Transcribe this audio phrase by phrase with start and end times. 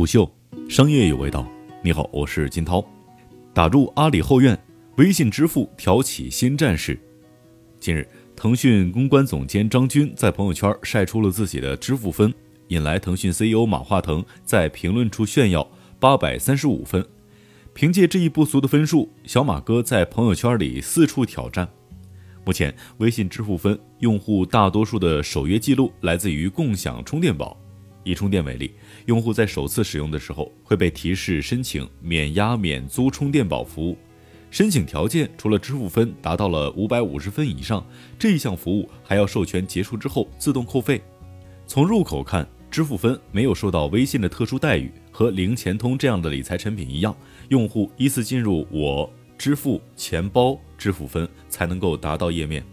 [0.00, 0.26] 虎嗅，
[0.66, 1.46] 商业有味道。
[1.84, 2.82] 你好，我是金涛。
[3.52, 4.58] 打入阿里后院，
[4.96, 6.98] 微信支付挑起新战事。
[7.78, 12.32] 近日，腾讯公关总监张军在朋友圈晒出了自己的支付分，
[12.68, 17.06] 引来腾讯 CEO 马化腾在评论处炫耀八百三十五分。
[17.74, 21.68] 凭借这一不俗的分数，小马哥在朋友圈里四处挑战。
[22.46, 27.54] 目前，微信支付分用户大多数的首约记录来自于共享充电宝。
[28.04, 28.72] 以充电为例，
[29.06, 33.96] 用户在首次使用的时候会被提示申请免押免租充电宝服务。
[34.50, 37.86] 申请条件除了支付分达到了五百五十分以上，
[38.18, 41.00] 这一项服务还要授权结束之后自动扣费。
[41.66, 47.16] 从入口看，支付分没有受到微信的特殊待遇，和零钱通这样的理财产品一样，
[47.48, 52.64] 用户依次进入我支付、钱包、支付分才能够达到页面。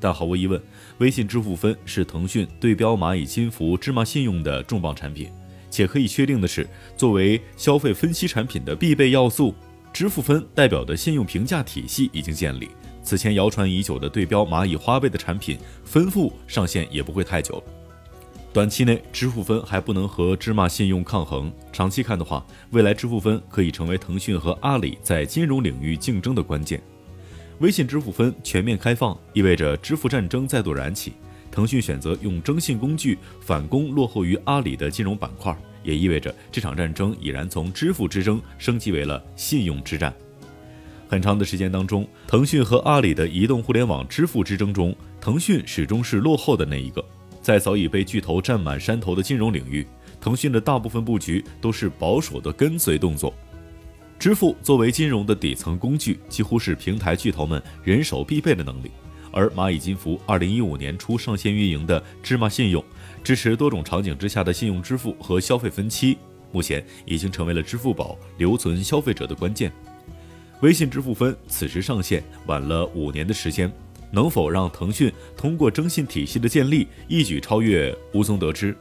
[0.00, 0.60] 但毫无疑问，
[0.98, 5.30] 微信支付分是腾讯对标蚂蚁金服、芝麻信用的重磅产品，
[5.70, 9.54] 且可以确定的是，作为消费分析产品的必备要素，
[9.92, 12.68] 支付分代表的信用评价体系已经建立。
[13.02, 17.62] 此前谣传已久的对标蚂蚁花呗的产品分付上线也不会太久。
[18.52, 21.52] 短期内，支付分还不能和芝麻信用抗衡。
[21.72, 26.82] 长期看的话，未来支付分可以成为腾讯和阿里在金融领域竞争的关键。
[27.60, 31.12] 微信支付分全面开放，意味着支付战争再度燃起。
[31.50, 40.14] 腾讯选择用征信工具反攻落后于阿里的金融板块，也意味着这场战争已然从支付之争升级为了信用之战。
[41.08, 47.04] 很长的时间当中，腾讯和阿里的移动互联网支付之争中，腾讯始终是落后的那一个。
[47.42, 49.84] 在早已被巨头占满山头的金融领域，
[50.20, 53.34] 腾讯的大部分布局都是保守的跟随动作。
[54.18, 58.90] 支付作为金融的底层工具，几乎是平台巨头们人手必备的能力。
[59.30, 62.82] 而蚂蚁金服二零一五年初上线运营的芝麻信用，
[63.22, 66.18] 支持多种场景之下的信用支付和消费分期，
[66.50, 69.70] 目前已经成为了支付宝留存消费者的关键。
[70.62, 73.70] 微信支付分此时上线晚了五年的时间，
[74.10, 78.76] 能否让腾讯通过征信体系的建立一举超越，无从得知。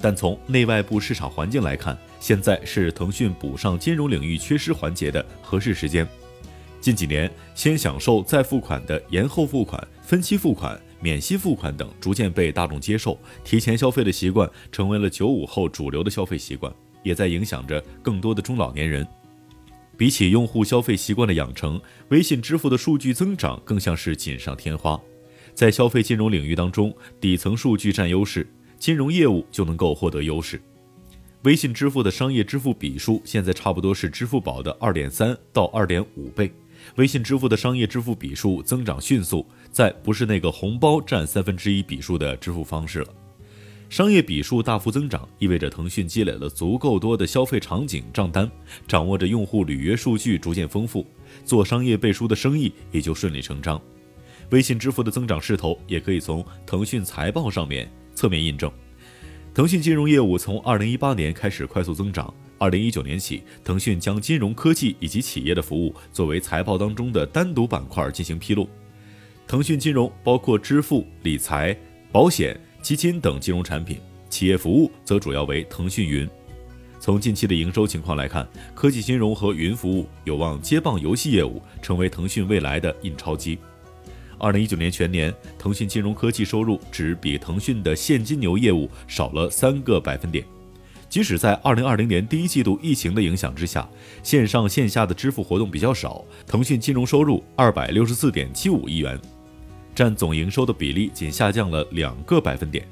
[0.00, 6.06] 但从内外部市场环境来看，现在是腾讯补上金融领域缺失环节的合适时间。
[6.80, 16.72] 近几年，先享受再付款的延后付款、分期付款、免息付款等逐渐被大众接受，提前消费的习惯成为了九五后主流的消费习惯，
[17.02, 19.06] 也在影响着更多的中老年人。
[19.96, 21.80] 比起用户消费习惯的养成，
[22.10, 24.98] 微信支付的数据增长更像是锦上添花。
[25.54, 28.48] 在消费金融领域当中，底层数据占优势。
[28.78, 30.60] 金融业务就能够获得优势。
[31.42, 36.52] 微信支付的商业支付笔数现在差不多是支付宝的二点三到二点五倍。
[36.96, 43.08] 微信支付的商业支付笔数增长迅速，再不是那个红包占三分之一笔数的支付方式了。
[43.88, 48.50] 商业笔数大幅增长，意味着腾讯积累了足够多的消费场景账单，
[48.86, 51.06] 掌握着用户履约数据逐渐丰富，
[51.44, 53.80] 做商业背书的生意也就顺理成章。
[54.50, 57.90] 微信支付的增长势头也可以从腾讯财报上面。
[58.18, 58.68] 侧面印证，
[59.54, 62.34] 腾讯金融业务从二零一八年开始快速增长。
[62.58, 68.68] 二零一九年起，腾讯将金融科技以及企业的服务作为财报当中的单独板块进行披露。
[69.46, 71.76] 腾讯金融包括支付、理财、
[72.10, 76.28] 保险、基金等金融产品，企业服务则主要为腾讯云。
[76.98, 83.56] 从近期的营收情况来看，科技金融和云服务有望接棒游戏业务，成为腾讯未来的印钞机。
[84.38, 90.44] 二零一九年全年，腾讯金融科技收入只比腾讯的现金流业务少了三个百分点。
[91.08, 93.88] 即使在二零二零年第一季度疫情的影响之下，
[94.22, 99.18] 线上线下的支付活动比较少，腾讯金融收入二百六十四点七五亿元，
[99.94, 102.86] 占总营收的比例仅下降了两个百分点。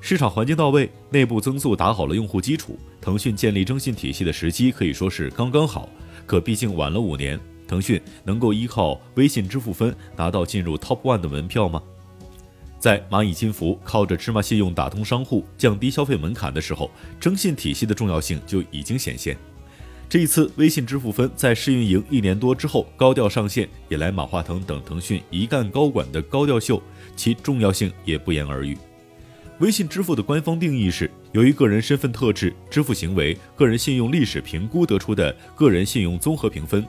[0.00, 5.88] 市场环境到位，内部增速打好了用户基础，腾讯建立征信体系的时机可以说是刚刚好。
[6.26, 7.38] 可毕竟晚了五年。
[7.70, 11.80] 腾讯能够依靠微信支付分拿到进入 Top One 的门票吗？
[12.80, 19.36] 在蚂蚁金服靠着芝麻信用打通商户、降低消费门槛的时候，征信体系的重要性就已经显现。
[20.08, 26.82] 这一次微信支付分在试运营一年多之后高调上线，引来马化腾等腾讯一干高管的高调秀，
[27.14, 28.76] 其重要性也不言而喻。
[29.60, 36.84] 微信支付的官方定义是由于个人身份特质、支付行为、个人信用历史评估得出的个人信用综合评分。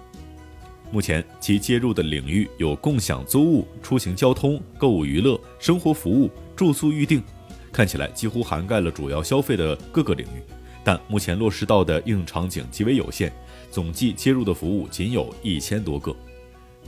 [0.92, 7.24] 目前其接入的领域有共享租物、出行交通、购物娱乐、生活服务、住宿预订，
[7.72, 10.44] 看起来几乎涵盖了主要消费的各个领域。
[10.84, 13.32] 但目前落实到的应用场景极为有限，
[13.72, 16.14] 总计接入的服务仅有一千多个。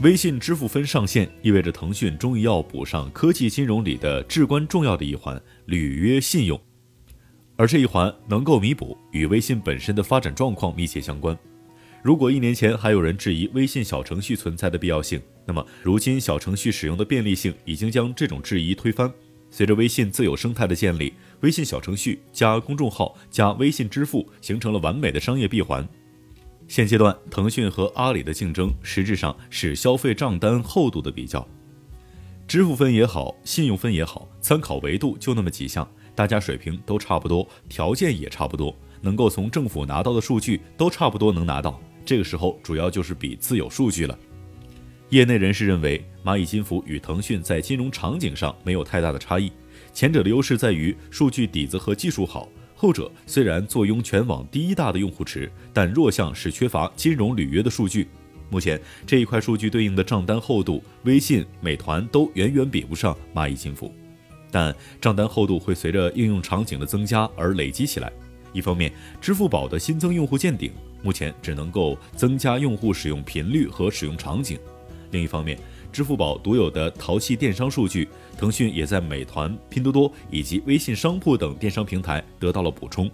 [0.00, 6.60] 微信支付分上线，意味着腾讯终于要补上科技金融里的至关重要的一环——履约信用。
[7.56, 11.38] 而这一环能够弥补，与微信本身的发展状况密切相关。
[12.04, 19.10] 如果一年前还有人质疑微信小程序存在的必要性，那么如今小程序使用的便利性已经将这种质疑推翻。
[19.50, 25.88] 随着微信自有生态的建立，微信小程序加公众号加微信支付形成了完美的商业闭环。
[26.68, 31.48] 现阶段，腾讯和阿里的竞争实质上是消费账单厚度的比较。
[32.46, 35.90] 支付分也好，信用分也好，参考维度就那么几项。
[36.14, 41.80] 大家水平都差不多，条件也差不多，能够从政府拿到的数据都差不多能拿到。
[42.04, 44.18] 这个时候主要就是比自有数据了。
[45.10, 49.52] 业内人士认为，蚂蚁金服与腾讯在金融场景上没有太大的差异，
[49.92, 58.08] 前者的优势在于数据底子和技术好，后者虽然坐拥全网第一大的用户池，但弱项是缺乏金融履约的数据。
[58.50, 63.92] 目前这一块数据对应的账单厚度，微信、美团都远远比不上蚂蚁金服。
[64.50, 68.12] 但账单厚度会随着应用场景的增加而累积起来。
[68.54, 68.90] 一方面，
[69.20, 70.72] 支付宝的新增用户见顶，
[71.02, 74.56] 目前只能够增加用户使用频率和使用场景；
[75.10, 75.58] 另一方面，
[75.92, 78.08] 支付宝独有的淘系电商数据，
[78.38, 83.10] 腾讯也在美团、拼多多以及微信商铺等电商平台得到了补充。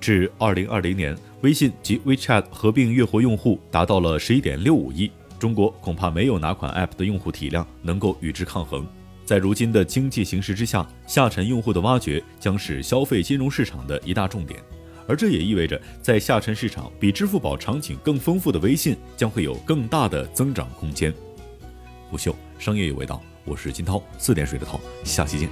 [0.00, 8.86] 至二零二零年，微信及 WeChat 合并月活用户达到了十一点六五亿，中国恐怕没有哪款 App 的用户体量能够与之抗衡。
[9.28, 14.58] 在如今的经济形势之下，下沉用户的挖掘将是消费金融市场的一大重点，
[15.06, 21.12] 而这也意味着，在下沉市场比支付宝场景更丰富的微信将会有更大的增长空间。
[22.08, 25.50] 虎嗅商业有味道，我是金涛，四点水的涛，下期见。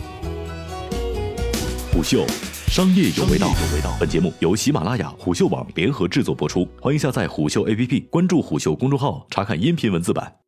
[1.93, 2.26] 虎嗅
[2.69, 3.52] 商业有味道，
[4.00, 10.46] 本节目由喜马拉雅、虎嗅网联合制作播出，欢迎下载虎嗅 APP，关注虎嗅公众号，查看音频文字版。